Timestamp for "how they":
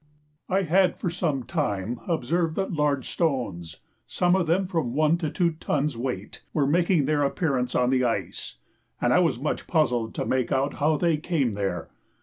10.81-11.17